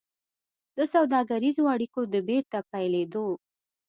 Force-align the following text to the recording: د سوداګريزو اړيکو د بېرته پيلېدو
د 0.77 0.79
سوداګريزو 0.93 1.63
اړيکو 1.73 2.01
د 2.13 2.15
بېرته 2.27 2.57
پيلېدو 2.71 3.27